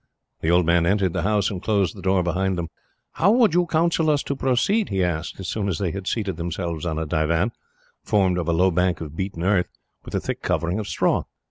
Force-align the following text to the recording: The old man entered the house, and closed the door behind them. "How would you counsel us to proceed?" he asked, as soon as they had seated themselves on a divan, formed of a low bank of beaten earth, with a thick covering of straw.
The 0.39 0.49
old 0.49 0.65
man 0.65 0.87
entered 0.87 1.13
the 1.13 1.21
house, 1.21 1.51
and 1.51 1.61
closed 1.61 1.95
the 1.95 2.01
door 2.01 2.23
behind 2.23 2.57
them. 2.57 2.69
"How 3.11 3.29
would 3.33 3.53
you 3.53 3.67
counsel 3.67 4.09
us 4.09 4.23
to 4.23 4.35
proceed?" 4.35 4.89
he 4.89 5.03
asked, 5.03 5.39
as 5.39 5.47
soon 5.47 5.67
as 5.67 5.77
they 5.77 5.91
had 5.91 6.07
seated 6.07 6.37
themselves 6.37 6.87
on 6.87 6.97
a 6.97 7.05
divan, 7.05 7.51
formed 8.01 8.39
of 8.39 8.47
a 8.47 8.51
low 8.51 8.71
bank 8.71 8.99
of 8.99 9.15
beaten 9.15 9.43
earth, 9.43 9.69
with 10.03 10.15
a 10.15 10.19
thick 10.19 10.41
covering 10.41 10.79
of 10.79 10.87
straw. 10.87 11.25